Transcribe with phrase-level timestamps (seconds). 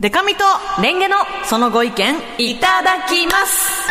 [0.00, 0.44] デカミと
[0.80, 3.90] レンゲのそのご意見いただきます。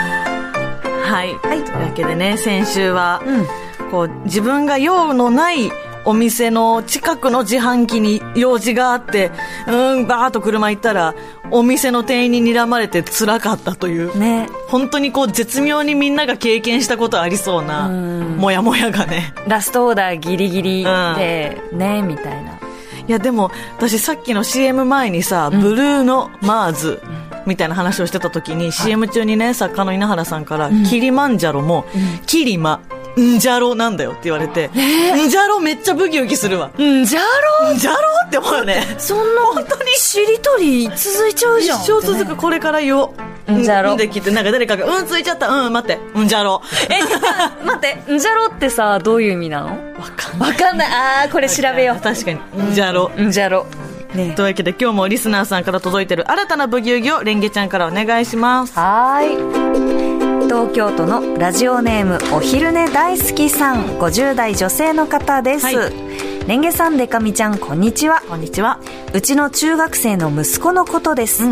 [1.03, 3.21] はい、というわけでね先週は、
[3.91, 5.69] こう自分が用のない
[6.05, 9.31] お店の近くの自販機に用事があって
[9.67, 11.13] うんバーッと車行ったら
[11.51, 14.47] お店の店員に睨まれて辛かったという、ね。
[14.69, 19.33] 本当にこう絶妙にみんなが経験したことありそうなモヤモヤがね。
[19.45, 22.57] ラストオーダーギリギリで、ねみたいな
[23.07, 27.01] いやでも私さっきの CM 前にさ、ブルーのマーズ
[27.45, 31.85] みたいな話をしてた時に、CM 中にね作家の稲原さんから、キリマンジャロも、
[32.25, 32.81] キリマ
[33.17, 36.67] ンジャロなんだよって言われて、ンジャロめっちゃブギウギするわ。
[36.77, 37.21] んじゃ
[37.63, 37.73] ろ？
[37.73, 37.97] ンジャロ
[38.27, 38.83] って思うよね。
[38.97, 39.91] そんな本当に。
[39.93, 41.79] しりとり続いちゃうじゃん。
[41.81, 43.13] 一生続くこれから言お
[43.47, 43.51] う。
[43.59, 46.61] んじゃろうんできて、なんか誰かが、うん、ついちゃった、うん、待って、うんじゃろ。
[46.89, 49.73] え待ってうんじゃろってさどういう意味なのわ
[50.15, 50.51] かんない。
[50.51, 50.87] わかんない
[51.23, 53.11] あーこれ調べよう確かに、うんじゃろ。
[53.15, 53.65] うんじゃろ
[54.13, 58.73] ねというわけで今日もリスナーさんから届いてる新たなブギウギをレンゲちゃんからお願いします。
[58.77, 60.06] はい
[60.47, 66.47] 東京都のラジオネームお昼寝大好きさん50代女性の方です、はい。
[66.47, 68.21] レンゲさんデカミちゃんこんにちは。
[68.29, 68.79] こんにちは。
[69.13, 71.43] うちの中学生の息子のことです、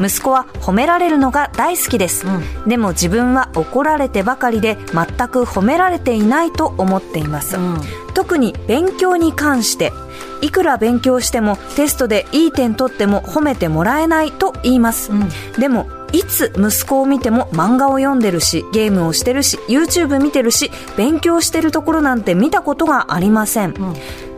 [0.00, 2.24] 息子は褒められるのが大好きです、
[2.66, 7.78] でも自分は怒られてばかりで全く褒められていないと思っています、ん。
[8.14, 9.92] 特に勉強に関して
[10.40, 15.10] いくら勉強してもテストでいい点取っても褒めてもらえないと言います、
[15.58, 23.74] でもいつ息子を見ても漫画を読んでるしゲームをしてるし YouTube 見てるし勉強してるところなんて見たことがありません、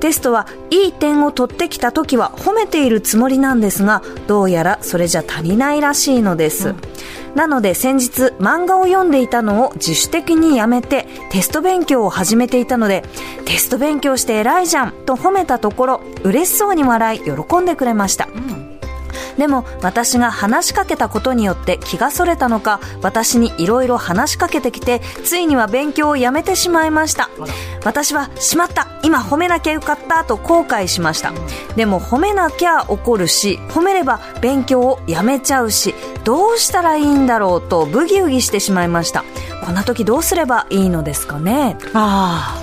[0.00, 6.74] テストはいい点を取ってきた時は褒めているつもりなんですがどうやらそれじゃ足りないらしいのです、
[7.34, 13.04] なので先日漫画を読んでいたのを自主的にやめてテスト勉強を始めていたので
[13.44, 18.28] テスト勉強して偉いじゃんと褒めたところ嬉しそうに笑い喜んでくれました、
[19.41, 27.31] でも私が話しかけたことによって気がそれたのか私にいろいろ話しかけてきてついには勉強をやめてしまいました。
[27.82, 31.32] 私はしまった今褒めなきゃよかったと後悔しました。
[31.75, 35.94] でも褒めなきゃ怒るし褒めれば勉強をやめちゃうし
[36.25, 39.25] どうしたらいいんだろうとブギウギしてしまいました。
[39.64, 41.78] こんな時どうすればいいのですかね。
[41.94, 42.59] ああ。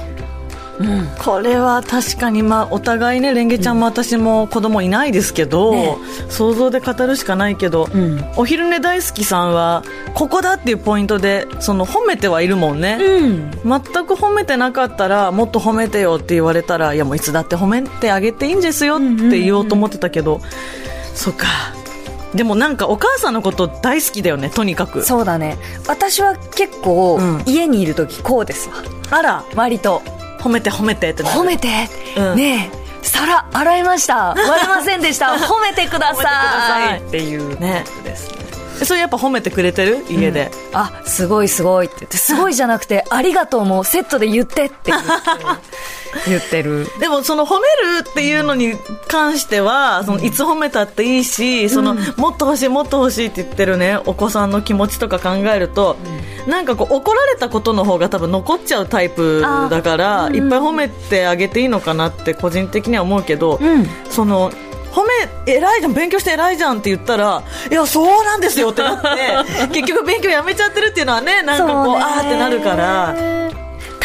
[1.24, 5.98] これは確かに、まあ、お互いね、レンゲちゃんも私も子供いないですけど、ね。
[6.30, 8.24] 想像で語るしかないけど、ん。
[8.36, 9.84] お昼寝大好きさんは、
[10.14, 12.98] ここだっていうポイントで、その褒めてはいるもんね。
[13.00, 13.52] うん。
[13.64, 20.42] 全く褒めてなかったら、もっと褒めてよって言われたら、いやもういつだって褒めてあげていいんですよって言おうと思ってたけど、
[21.16, 21.48] そっか。
[22.36, 25.04] でもなんかお母さんのこと大好きだよね、とにかく。
[25.04, 25.58] そうだね。
[25.88, 27.44] 私は結構、うん。
[27.46, 28.76] 家にいる時こうですわ。
[29.10, 30.02] あら、割と
[30.48, 31.68] 褒めて褒めてって褒めて、
[32.16, 32.38] うん。
[32.38, 32.88] ねえ。
[33.02, 34.30] 皿洗いました。
[34.30, 35.28] 割れませんでした。
[35.48, 37.00] 褒めてください。
[37.00, 37.84] っていうね。
[38.04, 38.47] ですね
[38.86, 40.04] それやっぱ褒めてくれてる？
[40.10, 40.52] 家で。
[40.74, 44.92] あすごいすごいって言ってすごいじゃなくて ありがとうもセットで言ってって
[46.28, 46.88] 言ってる。
[47.00, 48.76] でもその褒めるっていうのに
[49.08, 55.98] 関しては、そのいつ褒めたっていいし、そのもっと欲しいもっと欲しいって言ってるね、お子さんの気持ちとか考えると、
[56.48, 63.88] なんかこう怒られたことの方が多分残っちゃうタイプだから、いっぱい褒めてあげていいのかなって個人的には思うけど、ん。
[64.10, 64.52] その、
[64.98, 65.04] 褒
[65.46, 73.16] め、偉いじゃん、勉強して偉いじゃんって言ったら、いや、そうなんですよってなって、 結局勉強やめちゃってるっていうのはね、なんかこう、そうねあーってなるから、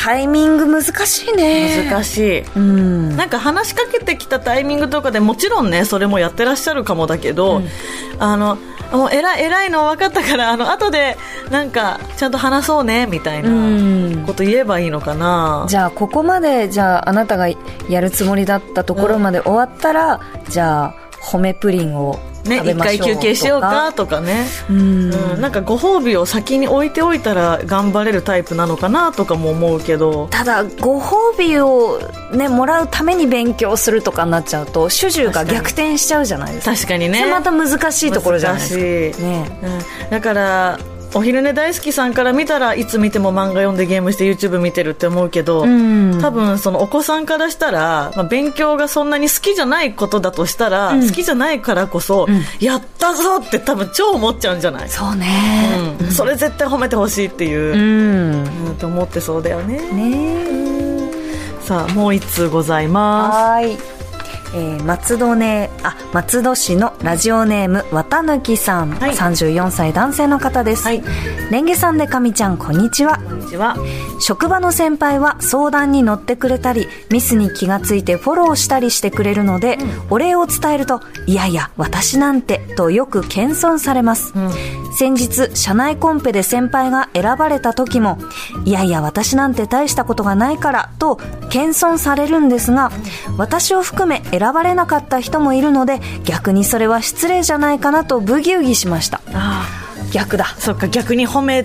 [0.02, 1.88] タイミング難しいね。
[1.88, 2.40] 難しい。
[2.56, 3.16] うん。
[3.16, 7.62] なんか話しかけてきたタイミングとかでもちろんねそれもやってらっしゃるかもだけど、
[8.18, 8.58] あの
[8.90, 11.16] もう偉い偉いの分かったからあの後で
[11.50, 14.22] なんかちゃんと話そうねみたいうん。
[14.22, 25.14] なこと言えばいいのかな、じゃあここまでじゃああなたがやるつもりだったところまで終わったら、じゃあ褒めプリンをね一回休憩しようかとかね、うん。
[25.14, 30.28] うん、なんかご褒美を先に置いておいたら頑張れるタイプなのかなとかも思うけど。
[30.30, 32.00] ただご褒美を
[32.32, 36.74] ねもらうために勉強するとかになっちゃうと主従が逆転しちゃうじゃないですか。
[36.74, 37.30] 確かにね。
[37.30, 38.80] また難しいところじゃないですか。
[38.80, 39.22] 難しい。
[39.22, 39.58] ね。
[40.02, 40.78] うん、だから
[41.14, 46.20] お昼寝大好きさんから見たらいつ見ても漫画読んでゲームして YouTube 見てるって思うけど、ん。
[46.20, 52.26] 多分そのお子さんからしたら、まあ、勉強がそんなに好きじゃないことだとしたら、好きじゃないからこそ、
[52.60, 55.96] やったぞって多分超思っちゃうんじゃない、そうね。
[56.00, 58.68] うん、それ絶対褒めてほしいっていうう、ん。
[58.68, 59.80] うん、と思ってそうだよね。
[59.92, 60.62] ね
[61.62, 63.78] さあもう一通ございまはーい
[64.54, 69.12] えー松戸ねあ松戸市のラジオネーム綿貫さん、はい。
[69.12, 71.02] 34歳男性の方です、はい。
[71.50, 73.18] レンゲさんでかみちゃんこんにちは。
[73.18, 73.76] こんにちは。
[74.20, 79.78] 職場の先輩は相談に乗ってくれたりミスに気がついてフォローしたりしてくれるので、
[80.10, 84.32] お礼を伝えると「いやいや私なんて」とよく謙遜されます、
[84.94, 88.18] 先日社内コンペで先輩が選ばれた時も
[88.64, 91.18] 「いやいや私なんて大したことがないから」と
[91.50, 92.92] 謙遜されるんですが
[93.38, 99.20] 私を含め選ばれなかった人もいるので逆にそれは失礼じゃないかなとブギウギしました。
[99.34, 99.66] あ
[100.12, 100.44] 逆だ。
[100.44, 101.64] あそっか逆に褒め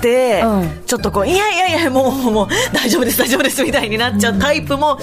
[0.00, 0.82] て、うん。
[0.86, 4.98] ちょっとこういやいやいやもうもう大丈夫です大丈夫ですみたいになっちゃうタイプも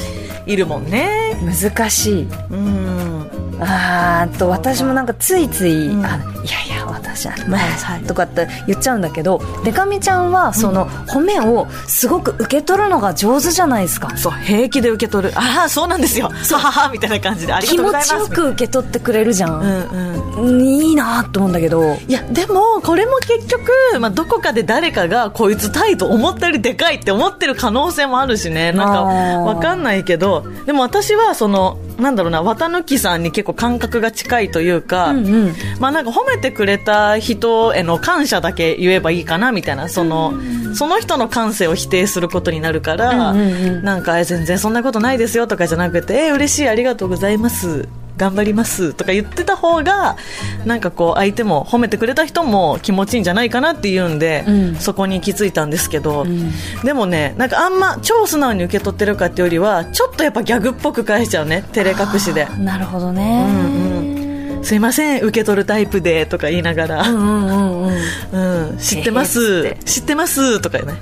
[0.46, 1.38] いるもんね。
[1.42, 2.28] 難しい。
[2.50, 3.23] うん
[3.68, 6.06] あと私もなんかついつい、うん。
[6.06, 7.44] あいやいや私は、はい。
[7.44, 14.16] はいとかって言っちゃうんだけどでかみちゃんはその褒めをすごく受け取るのが上手じゃないですか。
[14.18, 15.34] そう平気で受け取る。
[15.36, 16.30] ああそうなんですよ。
[16.30, 18.14] はははみたいな感じでありが気とうございます。
[18.14, 19.68] 持ちよく受け取ってくれるじゃ、うん。
[19.68, 19.90] ん
[20.36, 20.66] うんうん。
[20.66, 21.96] いいなと思うんだけど。
[22.08, 28.72] いやでもこれも結局、まあ、どこかで誰かがこいつタイと思ったよりでかいって思ってる可能性もあるしね。
[28.72, 35.54] なんかわかんないけどでも私はそのなんだろうな綿貫さんに結構感覚が近いというか、うんうん。
[35.80, 40.34] まあなんか褒めてくれた人への感謝だけ言えばいいかなみたいなその
[40.74, 43.84] その人の感性を否定することになるから、うんうんうん。
[43.84, 47.88] なんかえ全然そんなことないですよとかじゃなくてえ嬉しいありがとうございます
[48.18, 50.18] 頑張りますとか言ってた方が
[50.66, 54.76] なんかこう相手も褒めてくれた人も気持ちいいんじゃないかなっていうんで、うん。
[54.76, 56.52] そこに気づいたんですけど、ん。
[56.84, 62.46] でもねなんかあんま超素直に受け取ってるかっていうよりはちょっとやっぱギャグっぽく返しちゃうね照れ隠しで。
[62.60, 63.46] なるほどね。
[63.78, 64.24] うん
[64.64, 67.98] すいません受け取るタイプでとか言いながら、うんうんうん
[68.32, 68.70] うん。
[68.70, 69.76] うん、知ってます。
[69.84, 70.62] つ知ってます。
[70.62, 70.94] とかね。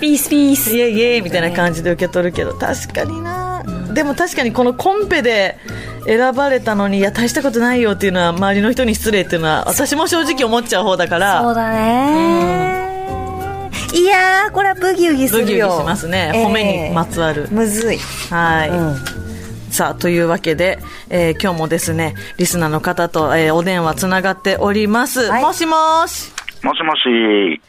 [0.00, 0.74] ピースピース。
[0.74, 3.43] イエイイエイみたいな感じで受け取るけど確かにな、
[3.94, 5.56] でも確かにこのコンペで
[6.06, 11.42] 選ばれたのにいや大したことないよっていうのは周りの人に失礼っていうのは私も正直思っちゃう方だから。
[11.42, 12.84] そうだね。
[13.94, 17.48] いやーこれはブギウギすブギウるよギしますね、えー褒めにまつわる。
[17.50, 17.98] むずい。
[18.30, 18.96] はい、うん。
[19.70, 20.80] さあというわけで、
[21.10, 25.42] えー今日もですねリスナーの方と、えーお電話つながっております、はい。
[25.42, 26.32] もしもし、
[26.62, 27.62] もしもし、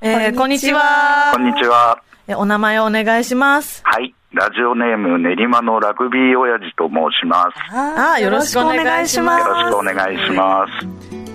[0.00, 0.80] えーこんにちは。
[0.80, 2.02] はこんにちは。
[2.26, 3.80] えお名前をお願いします。
[3.84, 4.14] はい。
[4.34, 7.74] ラジオネーム練馬のラグビー親父と申します。
[7.74, 10.86] あーよろしくお願いしますよろしくお願いします。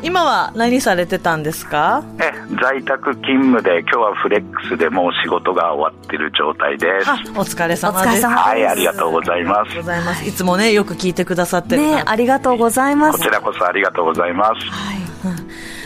[0.03, 2.03] 今は何されてたんですか？
[2.19, 2.31] え、
[2.61, 7.09] 在宅勤務で今日はフレックスでもう仕事が終わってる状態です。
[7.09, 13.23] あお疲れ様ですはい、ありがとうございまありがとうございますいつもねよく聞いてくださってるねありがとうございますす。
[13.23, 15.42] こちらこそありがとうございます。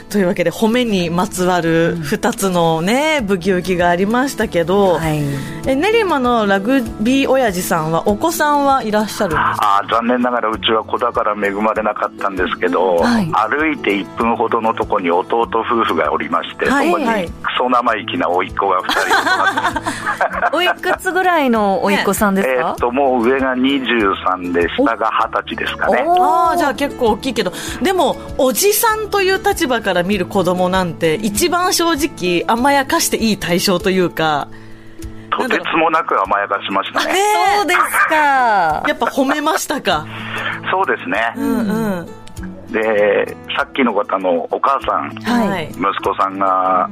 [0.10, 5.22] というわけで褒めにまつわる2つのねブギウギがありましたけど、はい。
[5.68, 9.80] え練馬のラグビー親父さんはお子さんはいらっしゃるんですか？
[9.80, 13.30] あー残念ながらうちは子宝恵まれなかったんですけど、はい。
[13.34, 17.28] 歩いて1分ほどのとこに弟夫婦がおりまして、はいそこにはい。
[17.30, 18.92] クソ生意気な甥っ子が2
[20.50, 20.56] 人。
[20.56, 22.54] おいくつぐらいのおいっ子さんですか？
[22.56, 26.04] えーっと、もう上が23で、下が20歳ですかね。
[26.08, 27.52] おああじゃあ結構大きいけど。
[27.82, 34.48] でもおじさんという立場から見る子供なんて一番正直甘やかしていい対象というか
[35.38, 37.14] とてつもなく甘やかしましたね。
[37.58, 38.16] そうですか。
[38.88, 40.06] やっぱ褒めましたか。
[40.72, 41.34] そうですね。
[41.36, 42.72] うんうん。
[42.72, 45.70] で、さっきの方のお母さん、はい。
[45.70, 46.90] 息子さんが、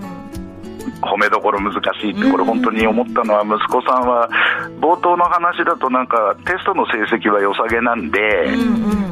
[1.01, 4.30] 褒めどころ難しいって、これ本当に思ったのは、息子さんは、
[4.80, 8.48] 冒頭の話だとなんか、テストの成績は良さげなんで、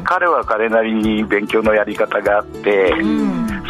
[0.04, 2.94] 彼は彼なりに勉強のやり方があって、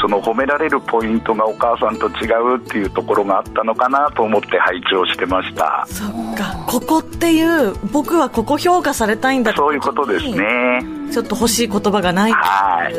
[0.00, 5.86] その褒められるポイントがお母さんと違うっていうところがあったのかなと思って配置をしてました。
[5.88, 6.64] そっか。
[6.66, 10.84] ここっていう僕はここ評価されたいんだってそういうことですね。
[11.12, 12.94] ちょっと欲しい言葉がないはい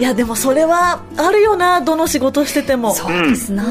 [0.00, 2.94] いやでもそれはあるよなどの仕事してても。
[2.94, 3.62] そうですな。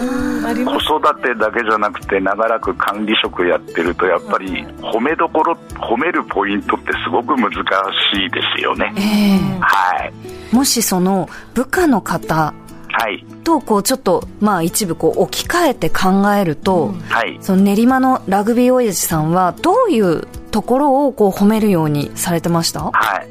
[0.48, 8.94] あります子育てだけじゃなくて長らく管理職やってるとやっぱり褒めどころ褒めるポイントってすごく難しいですよね。
[8.96, 9.60] ええ。
[9.60, 10.56] はい。
[10.56, 12.54] もしその部下の方
[12.92, 13.26] はい。
[13.44, 17.40] とこうちょっとまあ一部こう置き換えて考えると、はい。
[17.42, 22.84] その練馬のラグビー親父さんはどういうところをこう褒めるようにされてました？
[22.84, 23.28] はい。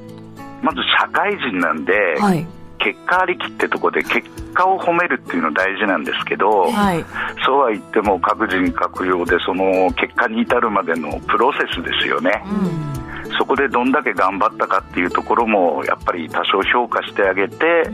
[0.63, 2.45] まず社会人なんで、はい
[2.79, 7.05] 結果ありきってとこで結果を褒めるっていうの大事なんですけど、はい。
[7.45, 12.43] そうは言っても各人各様でその結果に至るまでのプロセスですよね、
[13.39, 17.91] そこでどんだけ頑張ったかっていうところもやっぱり多少評価してあげて、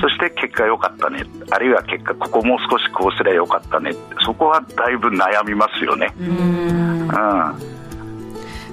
[0.00, 1.24] そして結果良かったね。
[1.50, 3.92] あるいは結果ここもう少しこうすりゃよかったね。
[4.24, 7.77] そこはだいぶ悩みますよね、うん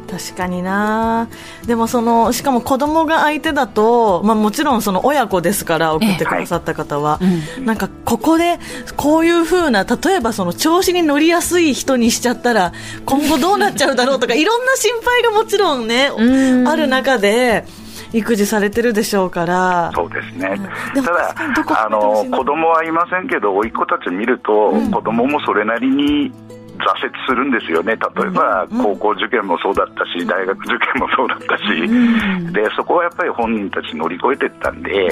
[0.07, 1.27] 確確かにな。
[1.67, 8.59] でもそのしかも子供が相手だと、まあ、もちろんその親子ですから送ってくださった方は、ええはい、なんかここで
[8.97, 12.73] こういうふうな例えばその調子に乗りやすい人にしちゃったら
[13.05, 16.11] 今後どうなっちゃうだろうとか いろんな心配がもちろんね
[16.65, 17.65] ある中で。
[18.13, 19.91] 育児されてるでしょうから。
[19.93, 20.57] そうですね、
[20.95, 26.31] ただあの子供はいませんけど甥っ子たち見ると、うん、子供もそれなりに
[26.77, 31.63] 挫折するんですよね、例えば高校受験もそうだったし、大学受験もそうだったし、
[32.53, 35.07] でそこはやっぱり本人たち乗り越えていったんで、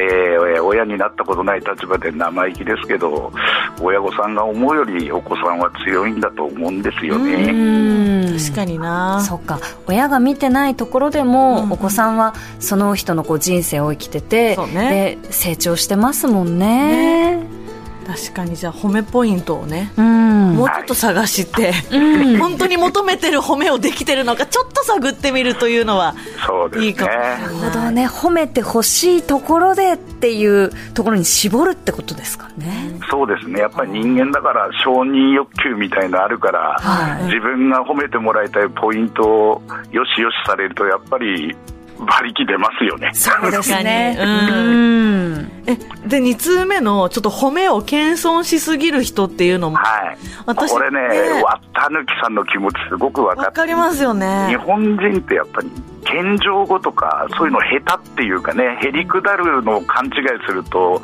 [0.00, 3.32] えー、親になったことない立場で生意気ですけど、
[3.80, 8.38] 親御さんが思うよりお子さんは強いんだと思うんですよね。
[8.38, 9.20] 確かにな。
[9.22, 9.58] そっか。
[9.86, 17.36] 親が見てないところでも、お子さんはその人のこう人生を生きてて、ね、で成長してますもんね。
[17.38, 17.67] ね
[18.08, 26.14] 確かにじゃあ褒めポイントをね、うん、もうちょっと探して、うん、本当に求めてる褒めをできてるのかちょっと探ってみるというのは
[26.46, 28.08] そういいかもなるほどね。
[28.08, 32.98] 褒めてほしいところでっていうところに絞るってことですかね。
[33.10, 33.60] そうですね。
[33.60, 39.62] やっぱり人間だから承認欲求みたいのあるから、はい、自分が褒めてもらいたいポイントを
[39.92, 41.54] よしよしされるとやっぱり
[41.98, 43.10] 馬力出ますよね。
[43.12, 44.16] そうですね。
[44.18, 45.57] うん。
[45.68, 45.76] え、
[46.08, 49.76] で、2通目の、ちょっと褒めを謙遜しすぎる人っていうのも。
[49.76, 50.18] はい。
[50.46, 53.46] 私これね、ねわったぬきさんの気持ちすごく分かって。
[53.46, 54.46] わかりますよね。
[54.48, 55.70] 日本人ってやっぱり、
[56.04, 60.12] 謙譲語とか、そういうの下手っていうかね、へりくだるのを勘違い
[60.46, 61.02] すると、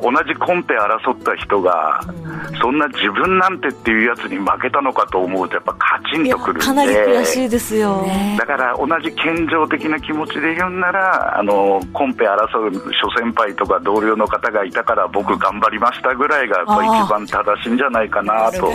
[0.00, 2.00] 同じコンペ争った人が、
[2.60, 8.06] そんな自分なんてっていうやつに負けたのかと思うと、やっぱカチンとくるんで、かなり悔しいですよ、
[8.38, 18.70] だから同じ謙譲的な気持ちで言うんなら、あのコンペ争う諸先輩とか同僚の方がいたから、僕、頑張りましたぐらいが一番正しいんじゃないかなと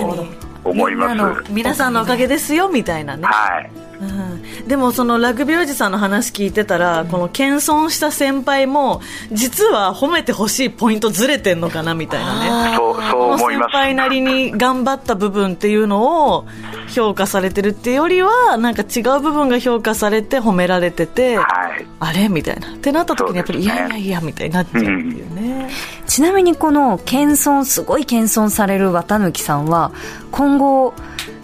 [0.63, 1.51] 思います。
[1.51, 3.24] 皆さんのおかげですよみたいなね。
[3.25, 3.72] はい。
[4.01, 9.01] うん、でもそのラグビーおじさんの話聞いてたら、この謙遜した先輩も
[9.32, 12.75] 実は褒めてほしいポイントずれてんのかなみたいなね。
[12.75, 13.72] そうそう思います。
[13.72, 16.46] 先輩なりに頑張った部分っていうのを
[16.89, 21.43] 評価されてるっていうよりはなんか違う部分が評価されて褒められてて、は
[21.77, 22.28] い、あれ？
[22.30, 22.74] みたいな。
[22.74, 25.70] ってなった時にやっぱり、ね、いやいやいやみたいになっちゃうっていうね、
[26.02, 29.92] うん、ちなみにこの謙遜すごい謙遜される綿貫さんは
[30.32, 30.94] 今後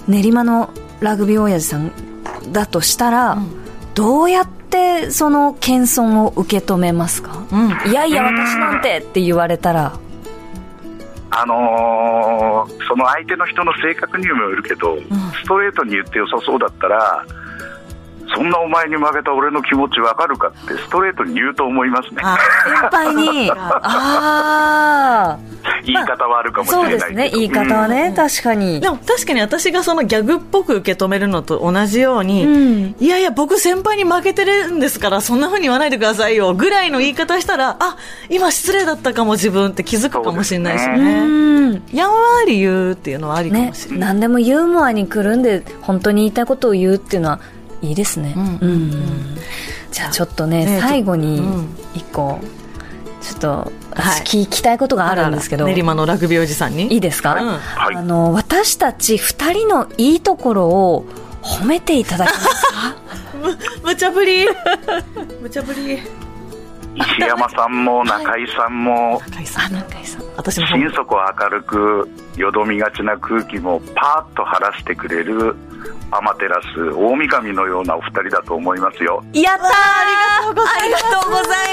[0.08, 1.92] 練馬のラグビー親父さん
[2.52, 3.50] だとしたら、うん、
[3.94, 9.98] どうやってその謙遜を受け止めますか、うん、いやいや私なんてって言われたら。
[11.32, 17.24] あのー、その相手の人の性格にもよるけど、うん、ストレートに言ってよさそうだったら
[18.36, 22.22] そんなお前に負けた俺の気持ち分かるかってストレートに言うと思いますね。
[22.22, 23.52] 先輩に。
[23.82, 25.38] ああ
[25.84, 27.30] 言い方はあるかもしれない、そうですね。
[27.32, 28.80] 言い方はね、うん、確かに。
[28.80, 37.98] でも確かに私がそのギャグっぽく受け止めるのと同じように、うん、いやいや僕先輩に負けてるんですからそんなふうに言わないでくださいよぐらいの言い方したらあ
[38.30, 47.40] 今失礼だったかも自分って気づくかもしれないしね、ね、やんわり言うっていうのはありかもしれない、ね、何でもユーモアにくるんで本当に言いたいことを言うっていうのは
[47.82, 49.38] いいですね、うん、うん、
[49.92, 51.42] じゃあちょっとね、ね最後に
[51.96, 52.40] 一個、
[53.22, 56.94] ちょっと私聞きたいことがあるんですけど、練馬のラグビーおじさんに？
[56.94, 57.50] いいですか、うん、
[57.98, 61.06] あの私たち2人のいいところを
[61.42, 62.96] 褒めていただけますか？
[63.42, 64.46] む無茶ぶり。
[65.42, 66.00] 無茶ぶり
[67.00, 69.74] 石山さんも中井さんも中井さん。
[69.74, 70.24] 中井さん。
[70.36, 70.68] 私も。
[70.68, 75.56] 心底明るくよどみがちな空気もパーッと晴らしてくれる
[76.12, 79.24] アマテラス大神のようなお二人だと思いますよ。
[79.34, 79.68] やったー！
[79.68, 81.69] ありがとうございます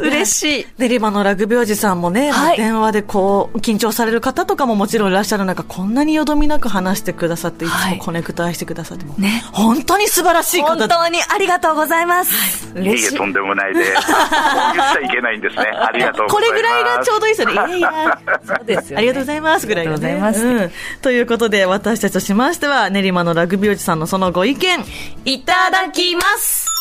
[0.00, 0.66] 嬉しい。
[0.78, 12.88] 練馬のラグビーおじさんもね、はい、電話でこう緊張される方とかももちろんいらっしゃる中こんなによどみなく話してくださっていつもコネクト愛してくださっても、ね、本当に素晴らしい方本当にありがとうございます、はい、い。
[12.88, 13.84] えいえとんでもないで。
[13.84, 15.62] こう言っちゃいけないんですね。
[15.76, 16.50] ありがとうございます。
[16.50, 17.54] これぐらいがちょうどいいですよね。
[17.54, 18.20] いやいや。
[18.44, 19.66] そうですよ、ね、ありがとうございます。
[19.66, 20.70] ぐらいがね、うん、
[21.02, 24.84] ということで私たちとしましては練馬のラグビーおじさんのそのご意見、
[25.24, 26.79] いただきます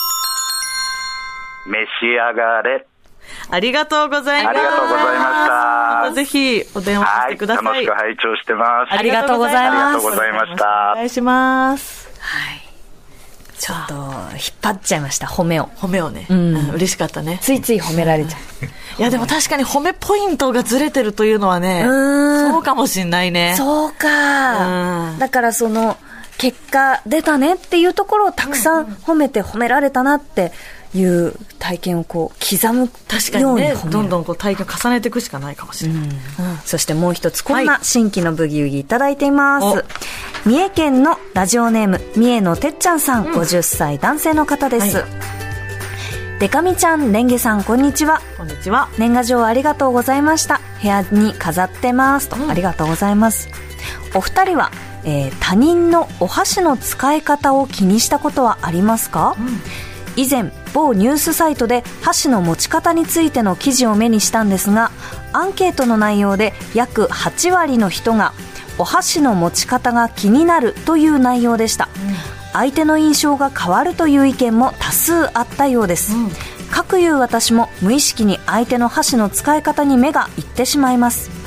[1.68, 2.86] 召し上がれ。
[3.50, 4.58] ありがとうございます。
[4.58, 6.00] ありがとうございました。
[6.02, 7.66] またぜひお電話してください。
[7.66, 8.94] はい、楽しく拝聴してます。
[8.94, 9.66] ありがとうございます。
[9.66, 10.92] ありがとうございました。
[10.94, 12.10] お願いします。
[12.20, 12.70] はい。
[13.60, 14.04] ちょっと引っ
[14.62, 18.38] 張っちゃいました褒めを褒めをね、うん、嬉しかったねついつい褒められちゃ
[18.98, 25.98] ういやでも確かに褒めポイントがずれてるというのはねそうかもしんないねそうかだからその
[26.38, 30.54] 結果出たねっていうところをたくさん褒めて褒められたなって
[30.96, 36.10] いう体験をこう刻む確かにねどんどんこう体験を重ねていくしかないかもしれない、うん。
[36.10, 39.86] うん、そしてもう一つこんな新規のブギウギいただいています、はい、
[40.46, 45.06] 三重県のラジオネーム三重のてっちゃんさん、うん、50歳男性の方です、はい。
[46.40, 48.22] デカミちゃん、レンゲさん、こんにちは。
[48.38, 48.88] こんにちは。
[48.98, 50.62] 年賀状ありがとうございました。
[50.82, 53.50] 部屋に飾ってますと、うん、ありがとうございます。
[54.16, 54.72] お二人は、
[55.04, 59.60] えー、他人のお箸の使い方を気にしたことはありますか、うん、
[60.16, 64.92] 以前某ニュースサイトで箸の持ち方についての記事を目にしたんですが
[65.34, 68.34] アンケートの内容で約8割の人が
[68.78, 72.16] お箸の持ち方が気になるという内容でした、うん、
[72.54, 76.30] 相手の印象が変わるという意見も多数あったようです、うん、
[76.72, 81.39] かくいう私も無意識に相手の箸の使い方に目がいってしまいます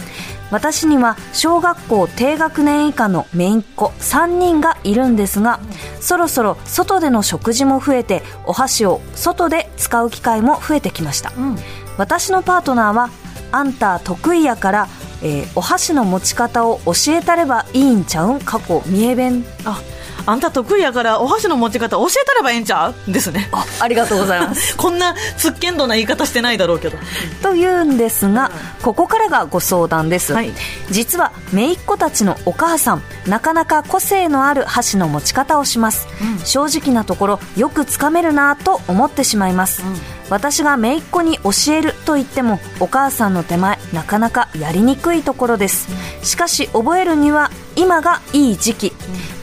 [0.52, 5.58] 私には小学校低学年以下の姪っ子3人がいるんですが
[6.00, 11.56] そろそろ外での食事も増えてお箸を外で使う機会も増えてきました、うん、
[11.98, 13.10] 私のパートナーは
[13.50, 14.88] あんた得意やから
[15.24, 18.40] えー、お箸の持ち方を教えたればいいんちゃうん？
[18.40, 19.44] 過去三重弁。
[19.64, 19.80] あ
[20.26, 23.12] あんた得意やからお箸の持ち方教えたればええんちゃう？
[23.12, 23.48] ですね。
[23.52, 24.76] あありがとうございます。
[24.78, 26.98] こんなつっけんどな言い方してないだろうけど。
[27.42, 28.50] というんですが、
[28.82, 30.52] ここからがご相談です、はい、
[30.90, 39.96] 実は姪っ子たちのお母さんなかなか個性のある箸の持ち方をします、うん、正直なところよくつかめるなと思ってしまいます、うん。
[40.30, 45.88] 私が姪っ子に教えると言ってもお母さんの手前なかなかやりにくいところです。
[46.22, 48.92] しかし覚えるには今がいい時期。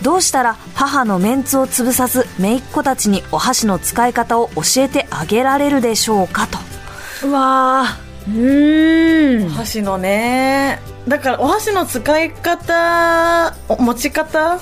[0.02, 6.58] どうしたら母のメンツを潰さず姪っ子たちにお箸の使い方を教えてあげられるでしょうかと。
[7.28, 9.50] うわうん。
[9.50, 10.80] 箸のね。
[11.08, 14.60] だからお箸の使い方持ち方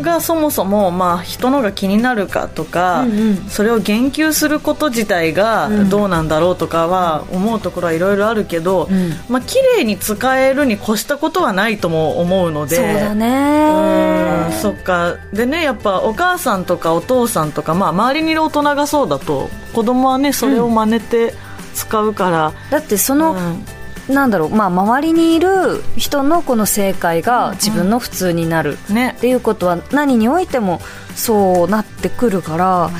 [0.00, 12.76] がそもそも、まあ、人のが気になるかとか、うんうん、それを言及すること自体がどうなんだろうとかは思うところはいろいろあるけど、うん、まあ綺麗に使えるに越したことはないとも思うので。
[12.76, 14.50] そうだね。
[14.50, 15.16] うんそっか。
[15.32, 21.34] でねやっぱお母さんとかお父さんとか、まあ、周りにいる大人がそうだと子供はねそれを真似て
[21.78, 23.64] 使うから、だってその、うん。
[24.08, 30.80] なんだろう、まあ、周りにいる人のこの正解が自分の普通になるっていうことは何においても
[31.14, 32.90] そうなってくるから、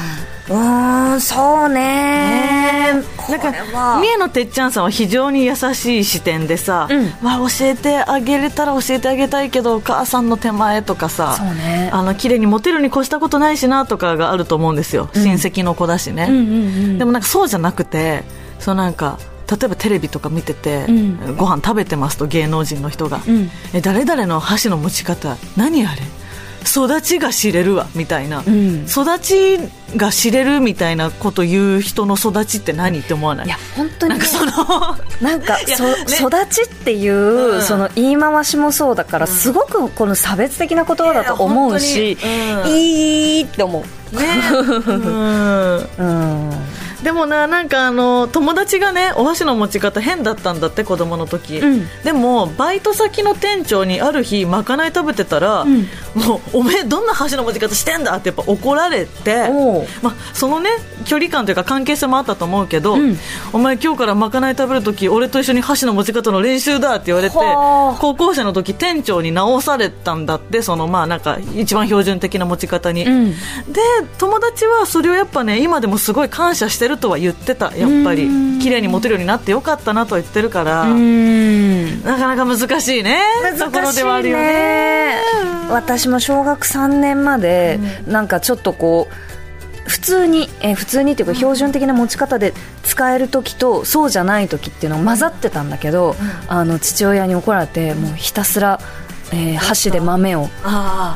[0.50, 2.92] うん、そうね
[3.30, 11.88] なんか三重のてっちゃんさんは非常に優しい視点でさ、うん、わ教えてあげれたら教えてあげたいけどお母さんの手前とかさそうね。
[11.90, 16.46] あの綺麗にモテるに越したことないしなとかがあると思うんですよ、親戚の子だしね、うんうんう
[16.96, 18.24] ん、でもなんかそうじゃなくて
[18.58, 19.18] そうなんか
[19.50, 26.02] 例えばテレビとか見てて、うん、ご飯食べてますと芸能人の人が、うん、え誰々の箸の持ち方何あれ？
[26.66, 29.58] 育ちが知れるわみたいな、うん、育ち
[29.96, 33.46] が知れるみたいなこと言う人の育ちって何って思わない？
[33.46, 34.52] いや本当に、ね、なんかその
[35.22, 42.18] なんかそ、ね、育ちっていう、うん、その言い回しもそうだから、すごくこの差別的な言葉だと思うし、
[42.66, 44.16] いいって思う。
[44.16, 44.26] ね。
[45.98, 46.52] うん
[47.02, 55.82] でもななんかあの友達がねお箸の持ち方変だったんだって子供の時、うん、でもバイト先の店長にある日まかない食べてたら、うん、
[56.14, 59.48] もうおめえどんな箸の持ち方してんだってやっぱ怒られて、
[60.02, 60.70] まあ、そのね
[61.04, 63.16] 距離感というか関係性もあったと思うけど、うん、
[63.52, 73.10] お前今日からまかない食べる時俺と一緒に箸の持ち方の練習だって言われて高校生の時店長に直されたんだってそのまあなんか一番標準的な持ち方に、で
[74.18, 77.76] 友達はそれをやっぱね今でもすごい感謝してるとは言ってた。
[77.76, 78.28] やっぱり
[78.60, 83.20] 綺麗に持てるようになってよかったなとは言ってるからなかなか難しいね。
[83.58, 85.18] ところではあるよね。
[85.70, 89.14] 私も小学3年まで、なんかちょっとこう
[89.88, 98.80] 普通に、えー、普通にっていうか標準的な持ち方で使える時とそうじゃない時っていうのを混ざってたんだけど、うん、あの父親に怒られてもうひたすら
[99.32, 100.48] えー、箸で豆を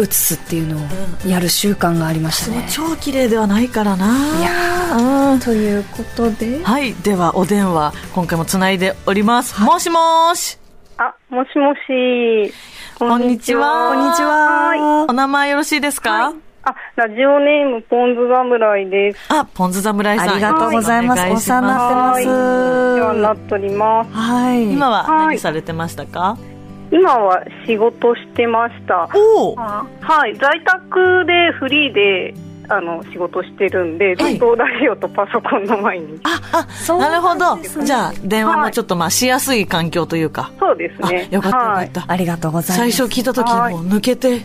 [0.01, 4.07] 移すっていうのをやる習慣がありましたね、超綺麗ではないからな。
[4.39, 6.63] いやということで。
[6.63, 6.93] はい。
[6.95, 10.59] ではお電話今回もつないでおります、はい、もしもし。
[10.99, 12.53] あもしもし。
[12.99, 13.95] こんにちは。
[13.95, 15.07] こんにちは。
[15.09, 16.35] お名前よろしいですか、はい。
[16.65, 19.19] あ、ラジオネーム、ポンズ侍です。
[19.29, 20.29] あ、ポンズ侍さん。
[20.29, 21.23] ありがとうございます。
[21.33, 22.21] お世話になってます。
[22.21, 24.13] お世話になっております。
[24.13, 24.73] はい。
[24.73, 26.52] 今は何されてましたか、はい
[26.93, 29.09] 今は仕事してました。
[29.15, 32.35] おはい、在宅でフリーで
[32.69, 36.21] あの仕事してるんで、ずっとラジオとパソコンの前に。
[36.23, 36.67] あ、
[36.99, 37.59] なるほど。
[37.85, 40.53] じゃあ、電話もちょっとまあしやすい環境というか。
[40.61, 41.29] そうですね。
[41.31, 42.05] よかったよかった。
[42.09, 42.93] ありがとうございます。
[42.97, 44.41] 最初聞いた時もう抜けて、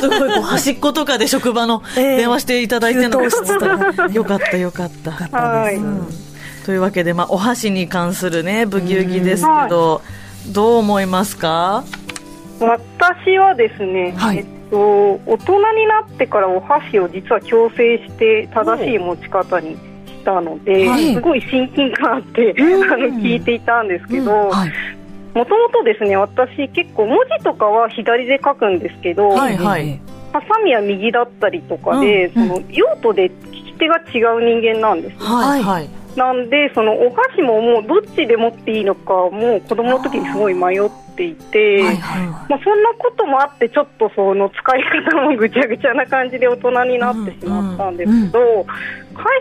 [0.00, 5.10] すごいこう端っことかで職場の電話していただいてるのが、よかったよかった。
[5.10, 5.80] はい。
[6.64, 10.02] というわけで、まあ、お箸に関するね、ブギウギですけど、
[10.52, 11.84] どう思いますか？
[12.60, 14.76] 私はですね、はい、えっと、
[15.26, 22.62] 大人になってからお箸を実は矯正して正しい持ち方にしたので、はい、すごい親近感あって、あ
[22.96, 24.50] の聞いていたんですけど、
[25.34, 30.00] もともとですね私結構文字とかは左で書くんですけど、はいはい、
[30.32, 35.62] ハサミは右だったりとかで、うん、その用途で利き手が違う人間なんです、はい。
[35.62, 41.82] はいなんでそのお箸ももうどっちで持っていいのかもう子供の時にすごい迷っていて、
[42.48, 48.74] まあ、そんなこともあってちょっとその使い方もぐちゃぐちゃな感じで大人になってしまったんですけど、うんうん、会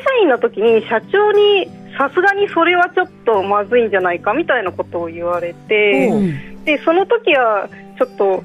[0.05, 8.43] 社員の時に社長にさすがにそれはちょっとまずいんじゃないかみたいなことを言われて、うん、でその時はちょっと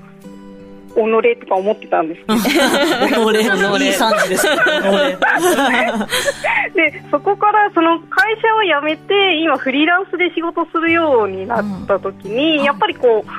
[0.94, 2.36] 己とか思ってたんですけど。
[2.36, 2.44] 己、
[3.38, 4.46] 己、いい産地です。
[6.74, 13.30] で、そこからその会社を辞めて、今フリーランスで仕事するようになった時に、うん、やっぱりこう、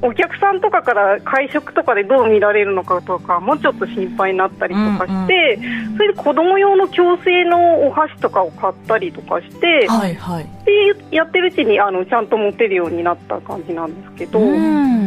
[0.00, 14.97] お客さんとかから会食とかでどう見られるのかとかもうちょっと心配になったりとかして、うんうん、それで子供用の矯正のお箸とかを買ったりとかして、はいはい、でやってるうちにあのちゃんと持てるようになった感じなんですけど、うん、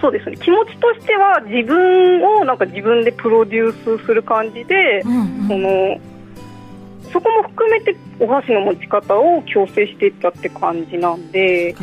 [0.00, 0.36] そうですね。
[0.36, 6.00] 気持ちとしては自分をなんか自分でプロデュースする感じで、うんうん、その
[7.12, 11.74] そこも含めてお箸の持ち方を矯正していったって感じなんで、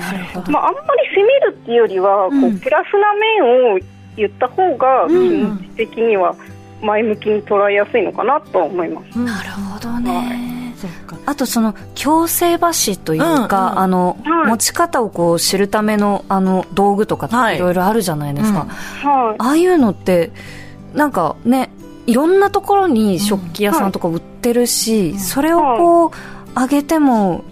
[0.47, 3.80] まあ、あんまり責めるっていうよりは、こうプラスな面を
[4.15, 6.36] 言った方が気持ち的には
[6.82, 9.17] 前向きに捉えやすいのかなと思います。
[9.17, 10.53] なるほどね、はい
[11.26, 17.60] あとその矯正箸というか、うんうん、あの、はい、持ち方をこう知るためのあの道具とかってい。
[17.60, 19.36] ろいろあるじゃないですか、はい。
[19.36, 20.32] うん、ああいうのって
[20.93, 21.69] なんかね
[22.06, 26.12] いろんなところに食器屋さんとか売ってるし、うん、それをこう、
[26.56, 27.43] あげても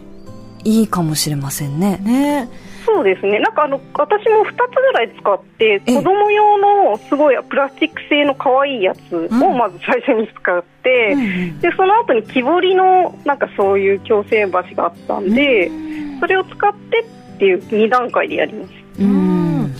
[0.63, 1.97] いいかもしれませんね。
[1.97, 2.49] ね
[2.93, 18.73] そうですね、なんかあの私も2つぐらい使って、子供用のすごいプラスチック製の可愛いやつをまず最初に使って、うん、でその後に木彫りのなんかそういう矯正箸があったんで、うん、それを使ってっていう2段階でやります。
[18.99, 19.73] うん。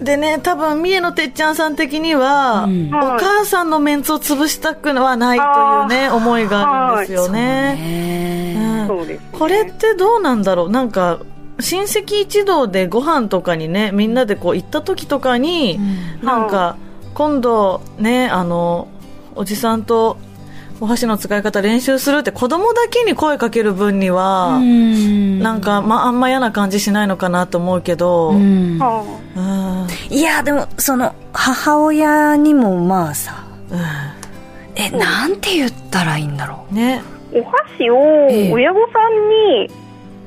[0.00, 8.88] でね、多分三重のてっちゃんさん的には、うん、お母さんのメンツを潰したくはないというね、思いがあるんですよね。
[9.32, 10.70] これってどうなんだろう。
[10.70, 11.20] なんか、
[11.60, 15.78] 親戚一同でご飯とかにねみんなでこう行った時とかに、
[16.20, 16.76] うん、なんか
[17.14, 18.88] 今度ねあの
[19.34, 20.18] おじさんと
[20.82, 25.38] お箸の使い方練習するって子供だけに声かける分には、ん。
[25.38, 28.80] なんか、まあ、あんま嫌な感じしないのかなと思うけど、うん、
[30.10, 33.80] いやでもその母親にもまあさ、うん、
[34.74, 36.74] えなんて言ったらいいんだろう。
[36.74, 37.00] ね。
[37.32, 37.96] お箸を
[38.52, 39.70] 親御さんに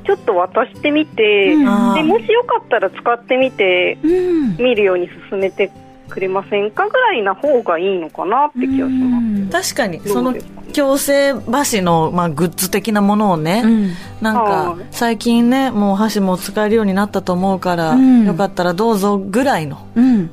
[0.06, 5.70] ちょっと渡してみて、うん、でもしよかったら使ってみて、うん、見るように進めて
[6.08, 20.30] くれませんかぐらいな方がいいのかなって気がします、確かにその矯正箸の、まあ、グッズ的なものをね、うん、なんか最近ねもう箸も使えるようになったと思うから、うん、よかったらどうぞぐらいの、うん、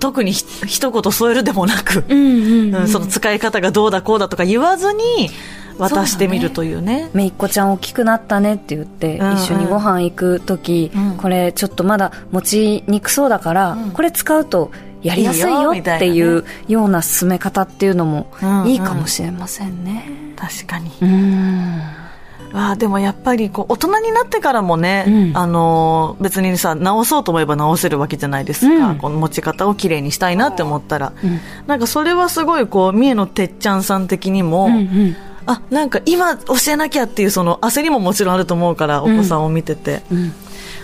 [0.00, 2.04] 特にひ一言添えるでもなく、
[2.88, 5.30] その使い方がどうだこうだとか言わずに
[5.78, 7.10] 渡してみるというね。
[7.14, 14.70] めいっ子ちゃん大きくなったねって言って、うんうん、一緒にご飯行く時、うん、これちょっとまだ持ちにくそうだから、うん、これ使うと
[15.02, 18.32] やりやすいよっていうような進め方っていうのも
[18.66, 20.90] いいかもしれませんね、うんうん、確かに。
[21.00, 22.07] うん
[22.52, 35.16] あでもやっぱりこう大人になってからもね、うん、あの別にさ直そうと思えば直せるわけじゃないですか、うん、この持ち方をきれいにしたいなって思ったら、うん、なんかそれはすごいこう三重のてっちゃんさん的にも、うんうん。
[35.46, 40.02] あなんか今教えなきゃっていうその焦りももちろんあると思うからお子さんを見てて、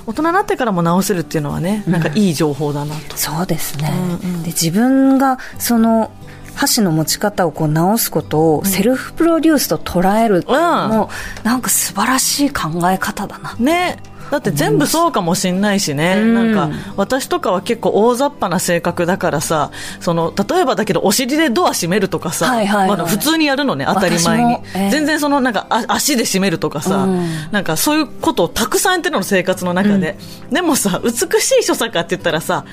[0.06, 6.10] 大人になってからも直せるっていうのはねなんかいい情報だなと、そうですね、うんうん、で自分がその
[6.54, 11.10] 箸の持ち方をこう直すことをセルフプロデュースと捉えるっていうのも、
[11.42, 13.54] なんか素晴らしい考え方だな。
[13.58, 13.98] ね。
[14.30, 30.16] だって全部そうかもしんないしね、うん、なんか私とかは結構大雑把な性格だからさその例えばだけどお尻でドア閉めるとかさ、はいはいはい、ま、普通にやるのね当たり前に、えー、全然そのなんか足で閉めるとかさ、うん、なんかそういうことをたくさんやってるの生活の中で、
[30.48, 32.64] うん、でもさ美しい所作って言ったらさ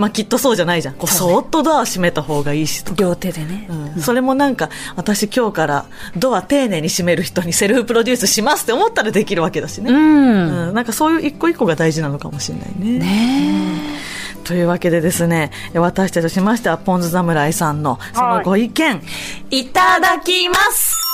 [0.00, 0.94] まあきっとそうじゃないじゃん。
[0.94, 2.94] こうそーっとドア閉めた方がいいしと。
[2.94, 5.84] 両手でね、うん、それもなんか私今日から
[6.16, 12.98] ドア丁寧に閉める人にセルフプロデュースしますって思ったらできるわけだしね、うん、うん、なんかそういう一個一個が大事なのかもしれないね。
[12.98, 14.00] ね
[14.44, 19.02] というわけでですね私たちとしましてはポン酢侍さんのそのご意見、は
[19.50, 21.09] い、いただきます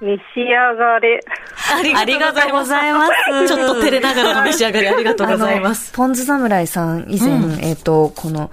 [0.00, 1.20] 召し上がれ。
[1.96, 3.12] ありがとうございます。
[3.48, 5.92] ちょっと照れながらの召し上がりありがとうございます。
[5.92, 8.50] ポン酢侍さん以前、うん、えっ、と、この、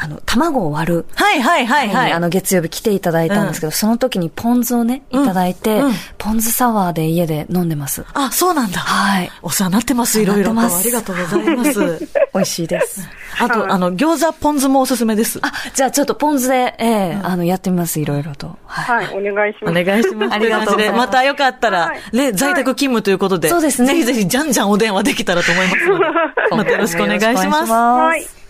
[0.00, 1.06] あの、卵を割る。
[1.16, 2.12] はいはいはいはい。
[2.12, 8.04] あの、月曜日来ていただいたんですけど、うん、その時にポン酢をね、いただいて、うん、ポン酢サワーで家で飲んでます。
[8.14, 8.78] あ、そうなんだ。
[8.78, 9.30] はい。
[9.42, 10.60] お世話になってます、いろいろと。
[10.60, 12.08] ありがとうございます。
[12.32, 13.08] 美味しいです。
[13.40, 15.40] あと、あの、餃子ポン酢もおすすめです。
[15.42, 18.56] あ、じゃあちょっとポン酢で、ええー、あの、やってみます、いろいろと。
[18.66, 19.06] はい。
[19.06, 19.80] はい、お願いします。
[19.80, 20.34] お願いします。
[20.34, 20.98] ありがとうございます。
[20.98, 23.88] またよかったら、ね、在宅勤務ということで、そうですね。
[23.88, 26.04] ぜひぜひ、じゃんじゃんお電話できたらと思いますので、
[26.56, 27.72] またよろしくお願いします。
[27.72, 28.47] はい。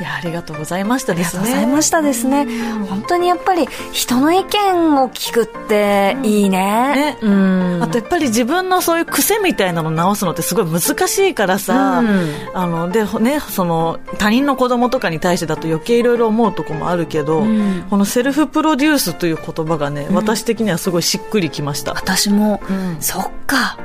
[0.00, 1.42] いやありがとうございましたですね。
[1.42, 2.46] ありがとうございましたですね。
[2.88, 7.18] 本当にやっぱり人の意見を聞くっていいね。
[7.20, 21.92] うん、ね、あとやっぱり自分のそういう癖みたいなの直すのってすごい難しいからさ、うん、あのでねその他人の子供とかに対してだと余計いろいろ思うとこもあるけど、うん、このセルフプロデュースという言葉がね、私的にはすごいしっくりきました。
[21.92, 22.62] 私も、
[23.00, 23.76] そっか。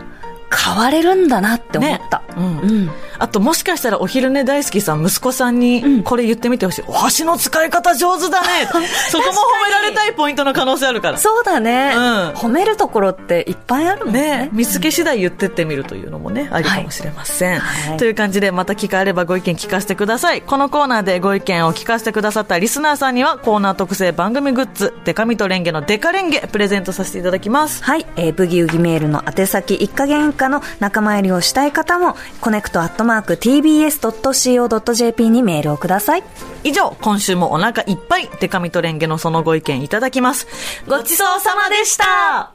[0.56, 8.48] 変われるんだなって思った、ね、うん、うん、あともしかしたらお昼寝大好きさん息子さんにこれ言ってみてほしい、うん、お箸の使い方上手だね。
[9.10, 11.18] そこも褒められたいポイントの可能性あるから。
[11.18, 14.26] そうだね、うん、褒めるところっていっぱいあるもんね。
[14.26, 14.50] ね。
[14.52, 20.42] 見つけ次第言ってってみるというのもねありかもしれません、はい、という感じでまた機会あればご意見聞かせてください。
[20.42, 27.84] このコーナーでご意見を聞かせてくださったリスナーさんにはコーナー特製番組グッズデカミとレンゲのデカレンゲプレゼントさせていただきます。
[27.84, 36.24] はい、えー、ブギウギメールの宛先一加減以下の仲間入りをしたい方も connect アットマーク tbs.co.jp にメールをください。
[36.64, 40.48] 以上、今週もお腹いっぱい、デカミとレンゲのそのご意見いただきます。
[40.88, 42.52] ごちそうさまでした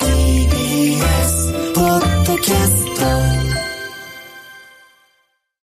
[0.00, 2.84] TBS ポッドキャス
[3.42, 3.47] ト